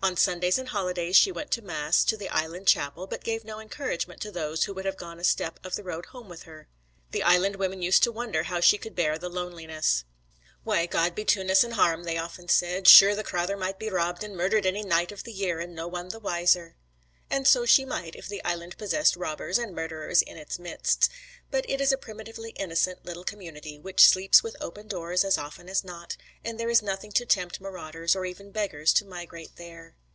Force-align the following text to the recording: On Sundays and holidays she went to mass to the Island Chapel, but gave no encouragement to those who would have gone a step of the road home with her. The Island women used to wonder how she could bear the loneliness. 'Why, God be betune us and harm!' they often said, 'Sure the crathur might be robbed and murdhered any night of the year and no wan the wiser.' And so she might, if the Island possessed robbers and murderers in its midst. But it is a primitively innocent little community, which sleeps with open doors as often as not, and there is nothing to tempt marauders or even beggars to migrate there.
On 0.00 0.16
Sundays 0.16 0.58
and 0.58 0.68
holidays 0.68 1.16
she 1.16 1.32
went 1.32 1.50
to 1.50 1.60
mass 1.60 2.04
to 2.04 2.16
the 2.16 2.28
Island 2.28 2.68
Chapel, 2.68 3.08
but 3.08 3.24
gave 3.24 3.44
no 3.44 3.58
encouragement 3.58 4.22
to 4.22 4.30
those 4.30 4.64
who 4.64 4.72
would 4.72 4.84
have 4.86 4.96
gone 4.96 5.18
a 5.18 5.24
step 5.24 5.58
of 5.66 5.74
the 5.74 5.82
road 5.82 6.06
home 6.06 6.28
with 6.28 6.44
her. 6.44 6.68
The 7.10 7.24
Island 7.24 7.56
women 7.56 7.82
used 7.82 8.04
to 8.04 8.12
wonder 8.12 8.44
how 8.44 8.60
she 8.60 8.78
could 8.78 8.94
bear 8.94 9.18
the 9.18 9.28
loneliness. 9.28 10.04
'Why, 10.62 10.86
God 10.86 11.14
be 11.14 11.24
betune 11.24 11.50
us 11.50 11.64
and 11.64 11.74
harm!' 11.74 12.04
they 12.04 12.16
often 12.16 12.48
said, 12.48 12.86
'Sure 12.86 13.14
the 13.16 13.24
crathur 13.24 13.56
might 13.58 13.80
be 13.80 13.90
robbed 13.90 14.22
and 14.22 14.36
murdhered 14.36 14.64
any 14.66 14.84
night 14.84 15.12
of 15.12 15.24
the 15.24 15.32
year 15.32 15.58
and 15.58 15.74
no 15.74 15.88
wan 15.88 16.08
the 16.08 16.20
wiser.' 16.20 16.76
And 17.30 17.46
so 17.46 17.66
she 17.66 17.84
might, 17.84 18.14
if 18.16 18.26
the 18.26 18.42
Island 18.42 18.78
possessed 18.78 19.14
robbers 19.14 19.58
and 19.58 19.74
murderers 19.74 20.22
in 20.22 20.38
its 20.38 20.58
midst. 20.58 21.10
But 21.50 21.68
it 21.68 21.78
is 21.78 21.92
a 21.92 21.98
primitively 21.98 22.52
innocent 22.52 23.04
little 23.04 23.24
community, 23.24 23.78
which 23.78 24.08
sleeps 24.08 24.42
with 24.42 24.56
open 24.62 24.88
doors 24.88 25.24
as 25.24 25.36
often 25.36 25.68
as 25.68 25.84
not, 25.84 26.16
and 26.42 26.58
there 26.58 26.70
is 26.70 26.80
nothing 26.80 27.12
to 27.12 27.26
tempt 27.26 27.60
marauders 27.60 28.16
or 28.16 28.24
even 28.24 28.50
beggars 28.50 28.94
to 28.94 29.04
migrate 29.04 29.56
there. 29.56 29.94